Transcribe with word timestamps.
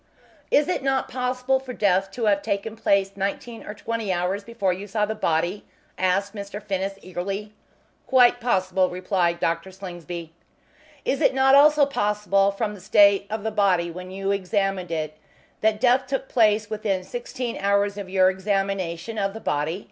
"Is 0.49 0.67
it 0.67 0.81
not 0.81 1.07
possible 1.09 1.59
for 1.59 1.73
death 1.73 2.09
to 2.13 2.25
have 2.25 2.41
taken 2.41 2.75
place 2.75 3.15
nineteen 3.15 3.63
or 3.63 3.75
twenty 3.75 4.11
hours 4.11 4.43
before 4.43 4.73
you 4.73 4.87
saw 4.87 5.05
the 5.05 5.13
body?" 5.13 5.63
asked 5.95 6.33
Mr. 6.33 6.59
Finnis, 6.59 6.93
eagerly. 7.03 7.53
"Quite 8.07 8.39
possible," 8.41 8.89
replied 8.89 9.39
Dr. 9.39 9.71
Slingsby. 9.71 10.33
"Is 11.05 11.21
it 11.21 11.35
not 11.35 11.53
also 11.53 11.85
possible, 11.85 12.49
from 12.49 12.73
the 12.73 12.81
state 12.81 13.27
of 13.29 13.43
the 13.43 13.51
body 13.51 13.91
when 13.91 14.09
you 14.09 14.31
examined 14.31 14.89
it, 14.89 15.17
that 15.59 15.79
death 15.79 16.07
took 16.07 16.27
place 16.27 16.67
within 16.67 17.03
sixteen 17.03 17.55
hours 17.59 17.95
of 17.95 18.09
your 18.09 18.27
examination 18.31 19.19
of 19.19 19.35
the 19.35 19.39
body?" 19.39 19.79